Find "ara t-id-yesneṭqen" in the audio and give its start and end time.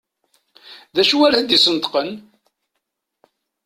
1.25-2.11